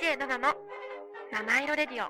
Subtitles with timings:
[0.00, 0.54] DJ7 の
[1.30, 2.08] 七色レディオ。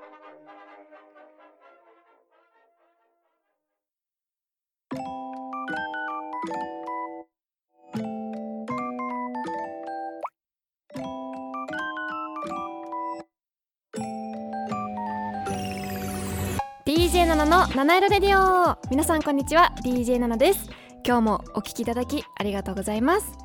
[16.87, 18.77] 7の七色レディオ。
[18.89, 19.73] 皆さんこんにちは。
[19.83, 20.69] DJ7 です。
[21.05, 23.40] 今日もお聞きいただきありがとうございます。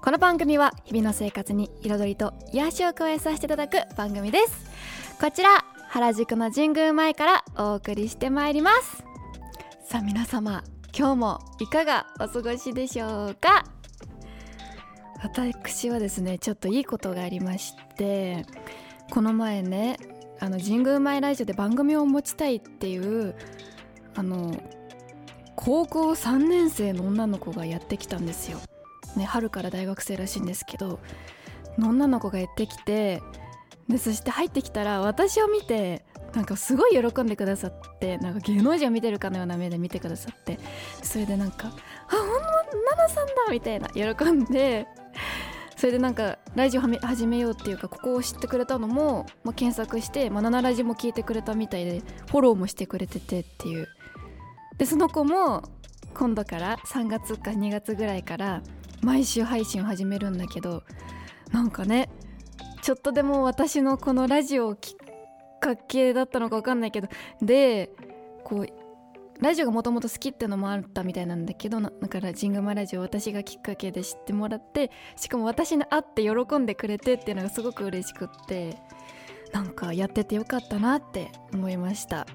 [0.00, 4.70] この番組は日々の生活に彩りと癒しを加えさせていただく番組です。
[5.20, 9.02] こちら原宿の神宮前からお送りしてまいります。
[9.84, 10.62] さあ皆様
[10.96, 13.64] 今日もいかがお過ごしでしょうか？
[15.22, 18.46] 私はですねちょっといいことがありまして
[19.10, 19.96] この前ね
[20.38, 23.34] あの神宮前ラジオで番組を持ちたいっていう
[24.14, 24.56] あの
[25.56, 28.60] 高校3年生の女の子がやってきたんですよ。
[29.16, 31.00] ね、春から大学生らしいんですけど
[31.78, 33.22] 女の子がやってきて
[33.88, 40.58] でそして入ってきたら私を見てなんかすごい喜んでくださってなんか芸能人を見てるかのような目で見てくださって
[41.02, 41.68] それでなんか
[42.08, 42.38] 「あほんの
[42.86, 44.86] 奈々さんだ!」みたいな喜んで
[45.76, 53.88] それでなんかラジオ始めようっていうかここを知ってくれたのも、まあ、検索して「まあ、7ラジも聞いてくれたみたいでフォローもしてくれててっていう
[54.76, 55.62] でその子も
[56.14, 58.62] 今度から3月か2月ぐらいから
[59.02, 60.82] 毎週配信を始めるんだけど
[61.52, 62.08] なんかね
[62.82, 67.08] ちょっとでも私のこのラジオをきっかけだったのか分かんないけど
[67.42, 67.90] で
[68.44, 68.66] こう
[69.40, 78.78] ラジオがもともと好きってのもあったみたいなんだけどだからジングマラジオ私がきっかけで知ってもらってしかも私に会って喜んでくれてっていうのがすごく嬉しくって
[79.52, 82.26] なんかやっててよかったなって思いました。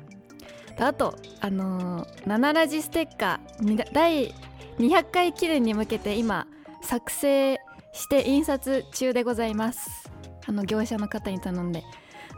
[0.80, 4.34] あとあのー、7ラジステッカー第
[4.80, 6.48] 200回記念に向けて今
[6.82, 7.60] 作成
[7.94, 10.10] して印刷中でございます。
[10.46, 11.84] あの業者の方に頼んで。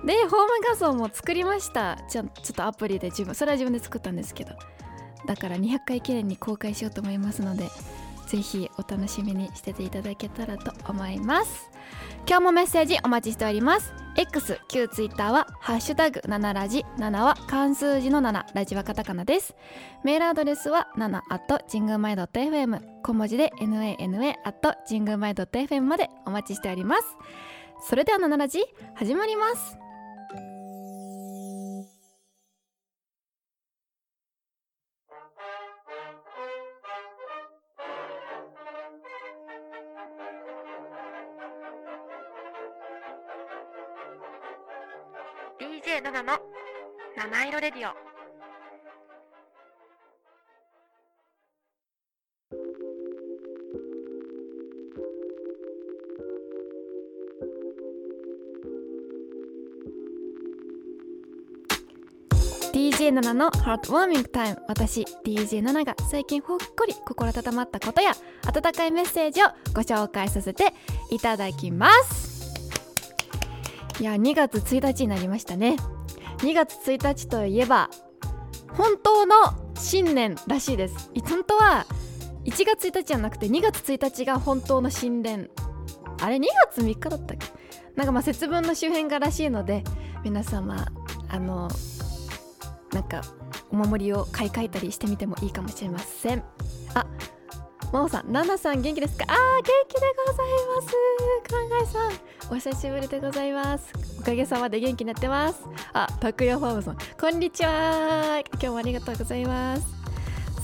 [0.06, 0.38] でホーム
[0.68, 1.97] 画像も作りました。
[2.09, 4.51] ちょちょっとアプリで自分それは自分で作ったんですけど。
[5.25, 7.68] だから200回記念に公開しようと思いますので
[8.28, 11.75] 是非お楽しみにしてていただけたらと思います。
[12.28, 13.94] 今日もメッセージお待ちしております。
[14.18, 19.56] X 旧 Twitter は「ハッシュタグ #7 ラジ」7は漢数字の7ラジはカタカナです。
[20.03, 27.03] メールアドレスは7 at 神宮前 .fm 小文字で nana at 神宮前 .fm までお待ちしております。
[27.81, 28.63] それでは7ラジ
[28.95, 29.84] 始まります。
[45.85, 46.40] DJ7 の
[47.16, 47.94] 七色レディオ
[62.74, 68.13] ？DJ7 のハートウォーミングタイム私 DJ7 が最近ほっこり心温まったことや
[68.47, 70.74] 温かいメッセージをご紹介させて
[71.12, 72.25] いただきます
[74.00, 75.78] いや2月1日になりましたね。
[76.39, 77.89] 2月1日といえば
[78.73, 79.35] 本当の
[79.75, 81.11] 新年らしいです。
[81.29, 81.85] 本当は
[82.44, 85.50] 1月1日じゃなくて2月1日が本当の新年。
[86.22, 87.47] あれ2月3日だったっけ？
[87.95, 89.83] なんかまあ節分の周辺がらしいので
[90.23, 90.85] 皆様
[91.29, 91.69] あの
[92.91, 93.22] なんか
[93.69, 96.44] お守りを買い替えたりしてみてもいいかもしれません。
[96.94, 97.06] あ
[97.95, 99.23] 真央さん、ナナさん元気ですか？
[99.29, 100.88] あー、元気でございます。
[101.47, 103.94] 考えさん、お久しぶりでございます。
[104.19, 105.61] おかげさまで元気になってます。
[105.94, 108.44] あ、タクヤファームさん、こんにちは。
[108.51, 109.88] 今日もありがとうございます。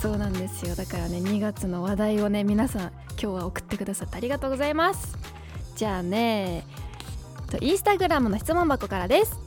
[0.01, 0.75] そうなんですよ。
[0.75, 2.81] だからね、2月の話題をね、皆さん、
[3.11, 5.17] 今日は送ってくださってありがとうございます。
[5.77, 6.65] じゃあね、
[7.61, 9.39] インスタグラムの質問箱からです。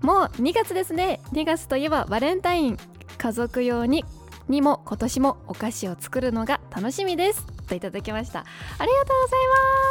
[0.00, 1.20] もう2月ですね。
[1.34, 2.76] 2月といえばバレンタイン。
[3.16, 4.04] 家族用に
[4.48, 7.46] にも今年もお菓子を作るのが楽しみです。
[7.68, 8.40] といただきました。
[8.40, 8.44] あ
[8.84, 9.40] りがとうござい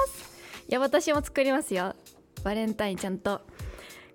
[0.07, 0.65] ます。
[0.67, 1.95] いや私も作りますよ。
[2.43, 3.41] バレンタインちゃんと。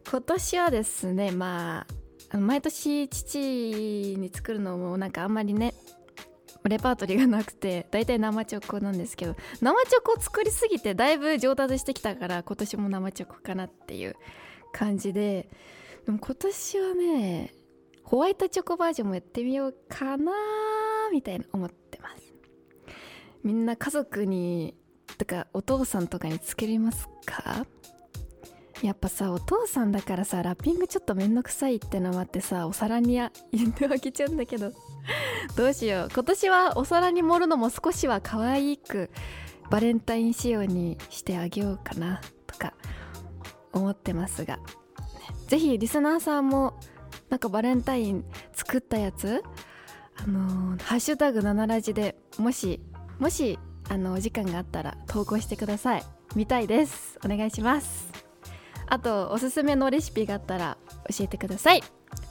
[0.08, 1.86] 今年はですねま
[2.30, 5.74] あ毎年父に作るのもなんかあんまりね
[6.68, 14.16] レパートリーがなくて大体生チョコなんですけど生チョコ作りすぎてだいぶ上達してきたから今年も生チョコかなっていう
[14.72, 15.48] 感じで
[16.06, 17.54] でも今年はね
[18.04, 20.32] ホワイトチョコバージョンもやってみようかな
[21.12, 22.34] みたいな思ってます。
[23.42, 24.74] みんな家族に
[25.18, 27.66] とかお父さんとかにつけれますか？
[28.82, 34.72] やっぱさお父さんだからさラッピングちょっとめんどくさいってのもあってさお皿に入れてあげちゃうんだけど。
[35.56, 36.08] どうしよう。
[36.12, 39.10] 今年はお皿に盛るのも少しは可愛く
[39.70, 42.72] バレンタイン仕様にしてあげようかなとか
[43.72, 44.62] 思ってますが、ね、
[45.48, 46.80] ぜひリスナーさんも
[47.30, 49.42] なんかバレンタイン作ったやつ？
[50.16, 52.80] あのーハッシュタグ7ラジでもし
[53.18, 56.04] もしあのお時間があったら投稿してください。
[56.36, 57.18] 見たいです。
[57.24, 58.08] お願いします。
[58.86, 60.76] あとおすすめのレシピがあったら
[61.10, 61.82] 教えてください。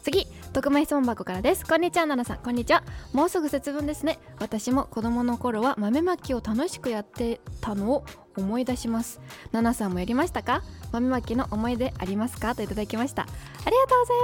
[0.03, 0.27] 次。
[0.53, 1.65] 特命質問箱からです。
[1.65, 2.43] こんにちは奈々さん。
[2.45, 2.83] こんにちは。
[3.11, 4.19] もうすぐ節分ですね。
[4.39, 8.05] 私も子供の頃は豆まきを楽しくやってたのを
[8.37, 9.19] 思い出します。
[9.51, 10.61] 奈々さんもやりましたか？
[10.91, 12.53] 豆まきの思い出ありますか？
[12.53, 13.23] といただきました。
[13.23, 14.17] ありがとうござい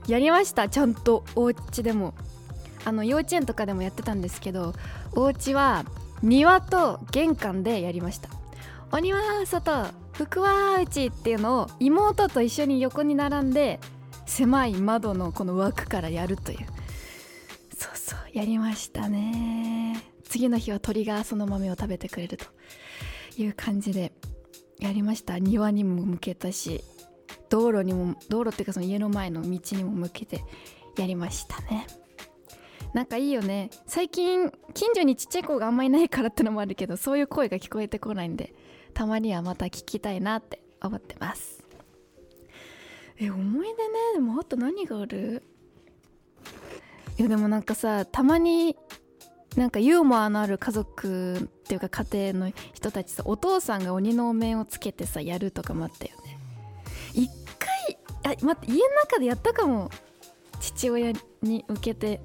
[0.00, 0.10] ます。
[0.10, 0.68] やりました。
[0.68, 2.14] ちゃんとお家でも。
[2.84, 4.72] あの幼稚園とかでもやってたんですけど
[5.12, 5.84] お家は
[6.22, 8.30] 庭と玄関でやりました。
[8.90, 13.78] 鬼は外福は内っていうのを妹と一緒に横に並んで
[14.26, 16.58] 狭い窓のこの枠からやるという。
[17.76, 20.02] そうそうやりましたね。
[20.24, 22.46] 次の日は鳥がその豆を食べてくれると
[23.36, 24.12] いう感じで
[24.78, 25.38] やりました。
[25.38, 26.82] 庭にも向けたし
[27.48, 30.44] 道路にも道路っていうかその家の前の道にも向けて
[30.98, 31.86] やりましたね。
[32.92, 33.70] なんかいいよね。
[33.86, 38.54] 最近近所にちっちゃい子があんまりいないからってのもあるけどそういう声が聞こえてこないんで
[38.94, 41.65] たまにはまた聞きたいなって思ってます。
[43.18, 43.76] え思い出ね。
[44.14, 45.42] でもあと何がある？
[47.18, 48.76] いやでもなんかさたまに
[49.56, 56.38] なんかユーモアのある家族っていうか家庭の人たちさお父さんが鬼のお面をつけてさやるとかもあったよね。
[57.14, 57.30] 一
[58.22, 59.90] 回あ待って家の中でやったかも。
[60.60, 62.20] 父親に向けて。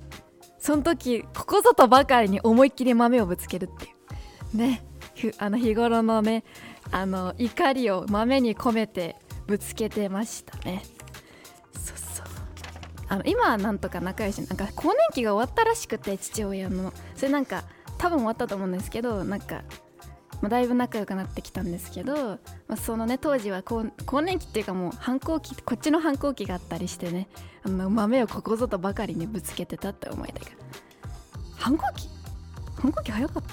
[0.60, 3.90] その時ここぞとばかりに思いっきり豆をぶつけるってい
[4.54, 4.58] う。
[4.58, 4.84] ね。
[5.38, 6.44] あの日頃のね
[6.92, 9.16] あの怒りを豆に込めて
[9.52, 10.82] ぶつけてましたね。
[11.74, 12.26] そうそう。
[13.10, 17.66] あの今はなんとか仲良しなんか更年期が終わったらしくて父親のそれなんか
[17.98, 19.64] 多分終わったと思うんですけどなんか、
[20.42, 22.40] まあ、だいぶ仲良くなってきたんですけど、ま
[22.70, 27.28] あ、そのね当時は更年期っていうかもう反抗期こっちの反抗期があったりしてね
[27.64, 30.46] あの豆をここぞとばかりにぶつけてたって思い出が。
[31.58, 32.08] 反抗期？
[32.78, 33.50] 反抗期早かった？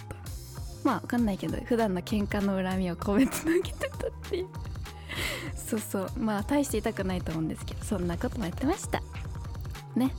[0.85, 4.49] まあ分かんないけど普段の喧嘩の恨みを込めて投げてたっていう。
[5.55, 6.11] そうそう。
[6.17, 9.03] まあ大して痛くないと思うんですけどそんなこともやってました。
[9.97, 10.12] ね。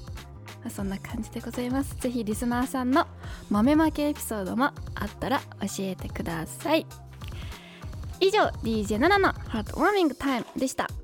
[0.64, 1.96] まそんな感じでございます。
[2.00, 3.08] 是非リスナーさんの
[3.50, 4.74] 豆まきエピソードもあ
[5.06, 6.86] ったら教えてください。
[8.22, 10.90] 以上 DJ7 のハートウォーミングタイムでした「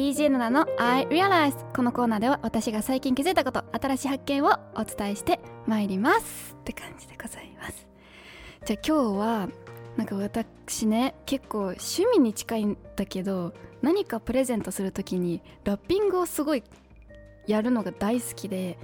[0.00, 7.86] DJ7 の I Realize」このコーナーでは私が最近気づいたこと新しい発見をお伝えしてまいりますって感じでございます。
[8.64, 9.48] じゃあ今日は
[9.98, 13.52] なんか私ね結構趣味に近いんだけど
[13.82, 16.64] 何かプレゼントする時にラッピングをすごい
[17.46, 18.78] やるのが大好きで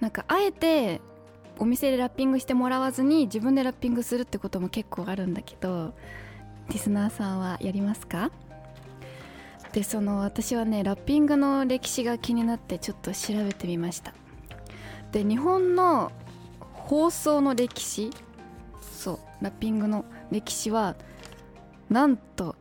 [0.00, 1.02] なんかあえて
[1.58, 5.92] お店でラッピングしてもらわずに自分でラッピングするってことも結構あるんだけど
[6.70, 8.30] リスナーさんはやりますか？
[9.72, 14.14] でその私はねラッピングの歴史が気になってちょっと調べてみました。
[15.12, 16.12] で日本の
[16.60, 18.10] 放送の歴史
[18.80, 20.96] そうラッピングの歴史は
[21.90, 22.56] なんと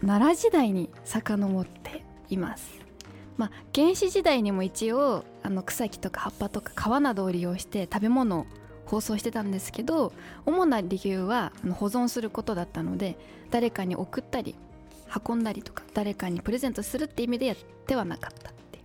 [0.00, 2.78] 奈良時代に遡っています。
[3.36, 8.46] まあ原始時代にも一応あの草木とか葉っぱとか皮などを利用して食べ物を
[8.84, 10.12] 包装してたんですけど
[10.44, 13.16] 主な理由は保存することだったので
[13.50, 14.56] 誰かに送ったり
[15.26, 18.80] 運んだりとか誰かにプレゼントするって意味でやってはなかったって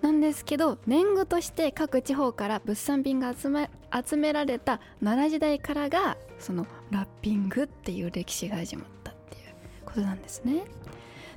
[0.00, 3.70] なんですけど年貢として各地方から物産品が集め
[4.06, 9.42] 集められた奈良時代からがそのラッピングっていう歴史が始まったっていう
[9.84, 10.64] ことなんですね。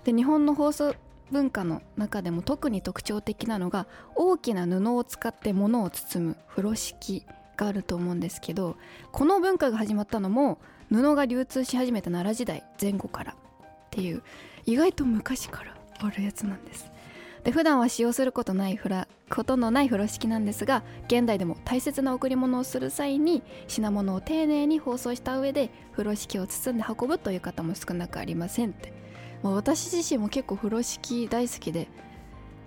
[0.03, 0.95] で日本の放送
[1.31, 8.75] 文化の中でも特に特徴的なのが大きな布を使って物を包む風呂敷があると思うんですけど
[9.11, 13.35] この文化が始まったのも布が流通し始めた奈良時代前後から
[13.91, 14.23] っていう
[14.65, 16.89] 意外と昔からあるやつなんです。
[17.43, 28.93] で普段は使用することないフラことのない風呂敷なんですが現代でも大切な贈り物をする際に品物を丁寧に包装した上で風呂敷を包んで運ぶという方も少なくありませんって、
[29.41, 31.87] まあ、私自身も結構風呂敷大好きで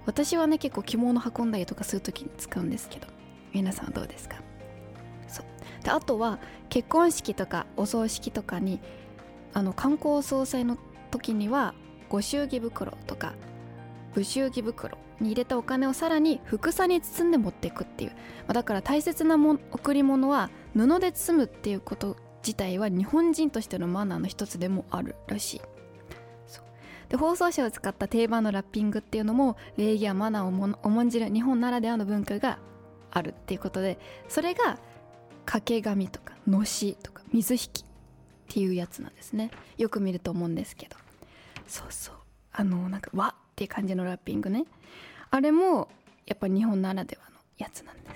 [0.07, 3.07] 私はね結構着物運んだりとかする時に使うんですけど
[3.52, 4.43] 皆さんはどうですか？
[5.28, 5.85] そう。
[5.85, 8.81] であとは結婚式とかお葬式とかに
[9.52, 10.78] あの観光総裁の
[11.14, 11.75] 時には
[12.09, 13.35] ご祝儀袋とか
[14.14, 18.16] 武祝儀袋に入れたお金をさらにふくさに包んで持っていくっていう、ま
[18.49, 25.61] あ、だから大切なも贈り物は布で包むっていうこと自体は日本人としてのマナーの一つでもあるらしい。
[27.09, 32.59] で包装紙を使った定番のラッピングっていうのも礼儀やマナーを重んじる日本ならではの文化が
[33.11, 34.78] あるっていうことでそれが
[35.44, 37.85] 掛け紙とかのしとか水引きっ
[38.49, 39.50] ていうやつなんですね。
[39.76, 41.03] よく見ると思うんですけど。
[41.66, 42.14] そうそう。
[42.52, 44.64] あのなんか和っていう感じのラッピングね。
[45.30, 45.88] あれも
[46.26, 48.11] やっぱ日本ならではのやつなんで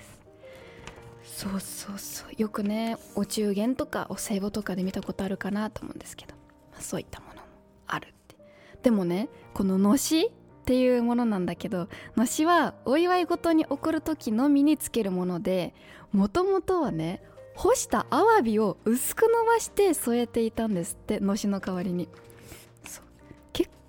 [1.23, 1.45] す。
[1.45, 2.29] そうそうそう。
[2.37, 6.33] よくねお中元とかお歳暮とかで見たことあるかなと思うんですけど、
[6.71, 7.41] まあ、そういったものも
[7.87, 8.35] あるって。
[8.83, 10.31] でもねこののしっ
[10.65, 15.73] ていうものなんだけどのしはお祝い事に送る時のみにつけるもので
[16.11, 17.23] もともとはね
[17.55, 22.07] 干したアワビを薄く伸ばして添えていたんですってのしの代わりに。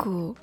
[0.05, 0.37] 構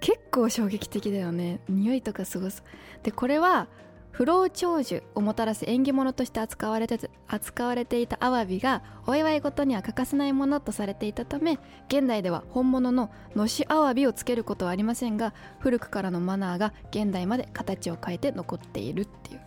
[0.00, 3.68] 結構衝撃的だよね匂いとかすごそうでこれは
[4.10, 19.40] 不老長寿をもたらす縁起物として扱われて扱われていたアワビがお祝い事には欠かせないものとされていたため現代では本物ののしアワビをつけることはありませんが古くからのマナーが現代まで形を変えて残っているっていう。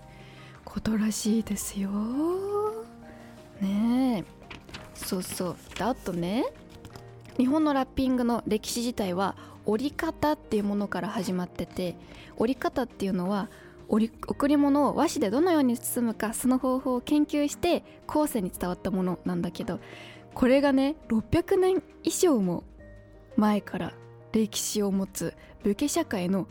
[0.71, 1.89] ことらしいですよ。
[3.59, 4.19] ね。
[4.19, 4.23] え
[4.95, 5.55] そうそう。
[5.75, 6.45] であとね。
[7.37, 9.35] 日本のラッピングの歴史自体は
[9.65, 11.95] 折り方っていうものから始まってて
[12.37, 13.49] 折り方っていうのは
[13.87, 19.79] 贈り物を和紙でどのように包むかその方法を研究して後世に伝わったものなんだけど
[20.33, 22.63] これがね600年以上も
[23.35, 23.93] 前から
[24.31, 25.33] 歴史を持つ
[25.63, 26.47] 武家社会の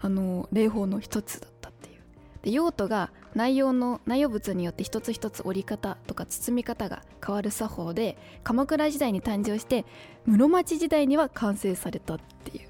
[0.00, 2.02] あの礼法の一つだったっていう。
[2.42, 9.84] で用途が内容の内容物によって一つ一つ折り方とか包み方が変わる作法で鎌倉時代に誕生して
[10.26, 12.68] 室町時代には完成されたっていう。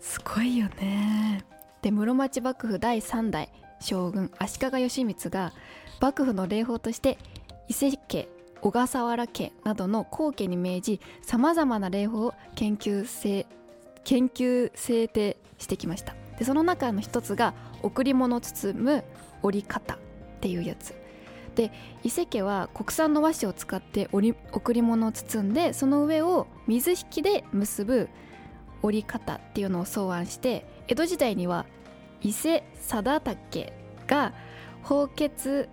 [0.00, 1.44] すごいよね。
[1.80, 3.50] で室町幕府第3代
[3.80, 5.52] 将軍足利義満が
[6.00, 7.18] 幕府の礼法として
[7.68, 8.28] 伊勢家
[8.60, 13.46] 小笠原家などの後家に命じさまざまな礼法を研究制
[14.04, 16.21] 研究制定してきました。
[16.38, 19.04] でその中の一つが贈り物包む
[19.42, 19.98] 折り方っ
[20.40, 20.94] ていうやつ。
[21.54, 21.70] で
[22.02, 28.08] 伊勢家は国産の和紙を使ってり贈り物を包んでその上を水引きで結ぶ
[28.82, 31.66] 折り方っていうのを草案して江戸時代には
[32.22, 33.72] 伊勢貞武
[34.06, 34.32] が
[34.82, 35.68] 法血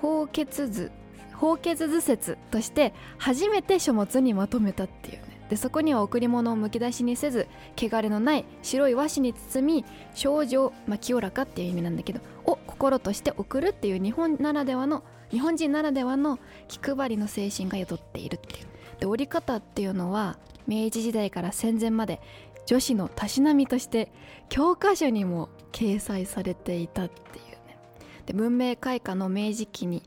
[0.00, 0.90] 法血図
[1.34, 5.29] 法血図説として初めて書物にまとめたっていう。
[5.50, 16.38] でそこには贈り物をむき出しにせず汚れのない白い和紙に包み症状、まあ、清らかっていう意味なんだけどを心として送るっていう日本ならではの日本人ならではの
[16.68, 18.66] 気配りの精神が宿っているっていう。
[19.00, 22.20] で折り方っていうのは明治時代から戦前まで
[22.66, 24.12] 女子のたしなみとして
[24.48, 27.78] 教科書にも掲載されていたっていうね。
[28.26, 30.04] で文明開化の明治期に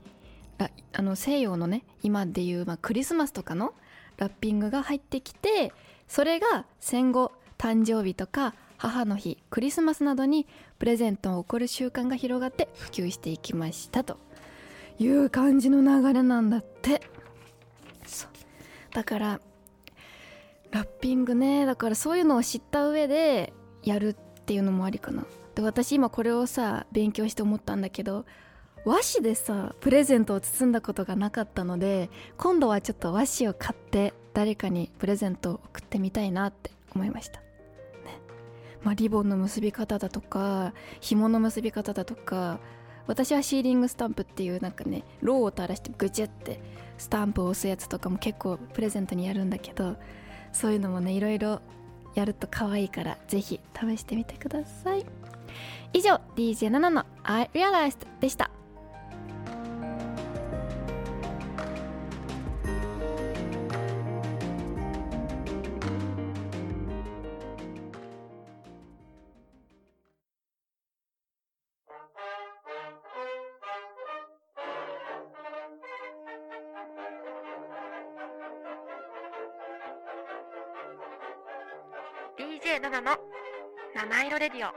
[0.94, 3.74] あの西洋のね今でいう、まあ、クリスマスとかの
[4.18, 5.72] ラッピングが入ってきて
[6.08, 10.48] それが戦後誕生日とか母の日クリスマスなどに
[10.80, 14.18] プレゼントを贈る習慣が広がって普及していきましたと
[15.00, 17.02] いう感じの流れなんだって。
[18.94, 19.42] だから
[20.72, 21.66] ラッピングね。
[21.66, 23.54] だからそういうのを知った上で
[23.84, 24.14] やるっ
[24.46, 25.26] ていうのもありかな。
[25.56, 28.26] で私今これをさ勉強して思ったんだけど
[28.86, 37.46] 和紙でさプレゼントを包んだことがなかったので今度はちょっと和紙を買って誰かにプレゼントを送ってみたいなって思いました、ね。
[38.84, 42.60] まあ、リボンの結び方だとか紐の結び方だとか
[43.08, 46.60] 私はシーリングスタンプっていうなんかねローを垂らしてぐちゅって
[46.98, 49.96] スタンプを押すやつとかも結構プレゼントにやるんだけど
[50.52, 51.62] そういうのもねいろいろ
[52.16, 55.06] やると可愛いからぜひ試してみてください。
[55.94, 58.50] 以上 DJ7 の I Realized でした。
[82.38, 83.18] DJ7 の。
[83.96, 84.74] 七色レディオ。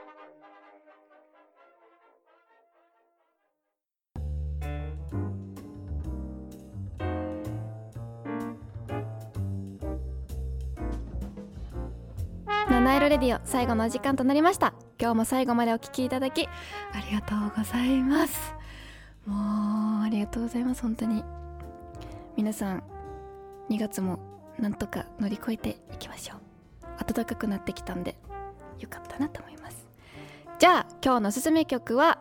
[12.70, 14.75] 七色レディオ最後の時間となりました。
[15.00, 18.54] 今日も最後までお聞きいただきありがとうございます。
[19.25, 21.22] もうありりがとうございます本当に。
[22.36, 22.82] 皆さん
[23.70, 24.18] 2月も
[24.58, 26.55] なんとか乗り越えていきましょう。
[27.04, 28.16] 暖かくなってきたんで
[28.78, 29.86] よかったなと思います。
[30.58, 32.18] じゃあ今日のおすすめ曲は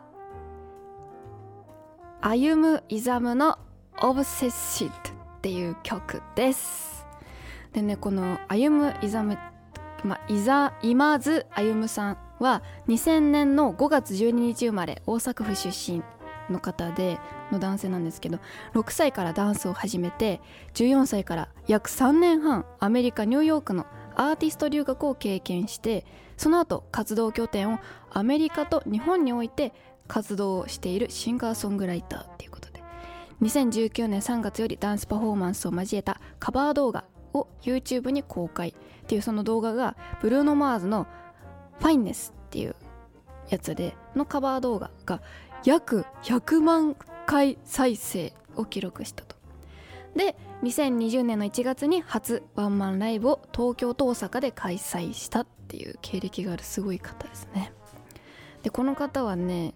[2.20, 3.58] 歩むイザムの
[4.02, 4.94] 「オブセッシッド」
[5.38, 7.06] っていう曲です。
[7.72, 9.38] でねこの歩むイザム
[10.04, 16.02] まあ、いざ今津歩さんは2000年の5月12日生まれ大阪府出身
[16.50, 17.18] の方で
[17.50, 18.38] の男性なんですけど
[18.74, 20.40] 6歳からダンスを始めて
[20.74, 23.86] 14歳から約3年半アメリカニューヨークの
[24.16, 26.04] アーティスト留学を経験して
[26.36, 27.78] その後活動拠点を
[28.10, 29.72] アメリカと日本において
[30.08, 32.76] 活動をしているシンガーソングライターっていうことで。
[33.42, 37.04] 2019年3月よりダンスパフォーマンスを交えたカバー動画
[37.34, 38.74] を YouTube に公開っ
[39.06, 41.06] ていうその動画がブルーノ・マーズの
[41.78, 42.74] 「ファインネス」っていう
[43.50, 45.20] やつでのカバー動画が
[45.64, 46.96] 約100万
[47.26, 49.36] 回再生を記録したと。
[50.14, 57.72] で2020年の1月に初ワンマンライブを東京と大阪で開催したっていう経歴があるすごい方ですね。
[58.62, 59.74] でこの方はね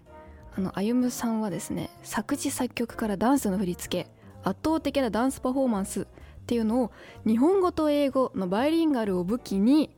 [0.57, 4.09] あの歩さんはですね作詞作曲からダンスの振り付け
[4.43, 6.05] 圧倒的なダンスパフォーマンスっ
[6.45, 6.91] ていうのを
[7.25, 9.91] 日本語と英語のバイリンガルを武器に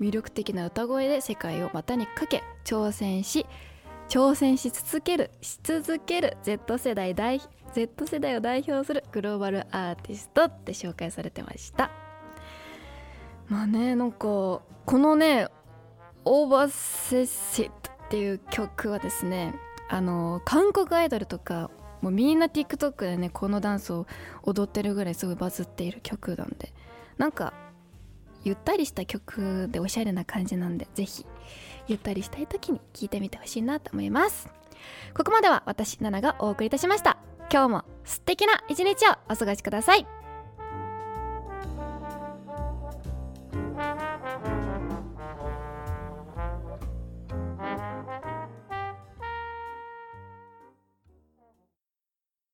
[0.00, 3.46] 魅力的な歌声で世界を股にかけ挑戦し
[4.08, 7.40] 挑戦し続けるし続ける Z 世代代
[7.72, 11.90] Z 世代を代表するグローバルアーティストって紹介されてました。
[13.48, 14.62] まあねなんかこ
[14.92, 15.48] のね
[16.24, 19.54] 「オーバーセッシット」っていう曲はですね
[19.88, 24.06] あの韓国アイドルとかもうみんな TikTok でねこのダンスを
[24.42, 26.72] 踊ってるぐらいすごいバズっている曲なんで
[27.18, 27.52] なんか
[28.42, 31.26] ゆったりした曲でおしゃれな感じなんでぜひ
[31.88, 34.48] ゆったりしたい時に聴いてみてほしいなと思います。
[35.14, 37.18] ここまでは私ナナがお送りいたしました。
[37.52, 40.19] 今日も素敵な一日をお過ごしください。